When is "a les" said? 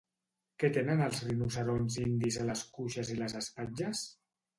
2.39-2.63